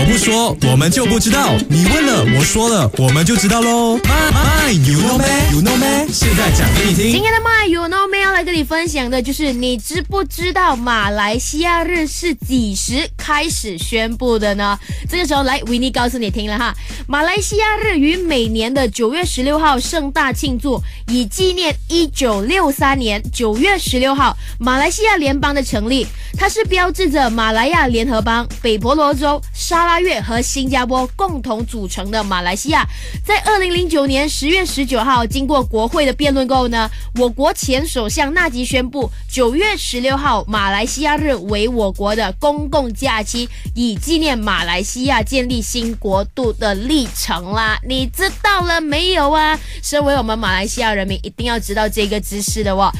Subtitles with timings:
[0.00, 1.54] 我不说，我们就不知道。
[1.68, 3.98] 你问了，我说了，我们就知道喽。
[3.98, 7.12] My my you know me you know me，现在讲给你听。
[7.12, 14.78] 今天的 My You Know Me 要来跟你分享的就是你知不知道马来西亚日是几时开始宣布的呢？
[15.10, 16.74] 这个时候来维尼告诉你听了哈，
[17.06, 26.06] 马来西亚日于每年的九月十六号盛大庆祝，以纪念一九六三年九月十六号马来西亚联邦的成立。
[26.38, 32.86] 它是标志着马来亚联合邦、北婆罗洲、沙拉越和新加坡共同组成的马来西亚。
[33.22, 47.78] 在二零零九年十月十九号，经过国会的辩论后呢，我国前首相纳吉宣布，九月十六号马来西亚日为我国的公共假期，以纪念马来西亚建立新国度的历程啦。
[47.86, 49.58] 你知道了没有啊？
[49.82, 52.92] 身为我们马来西亚人民，一定要知道这个知识的哦。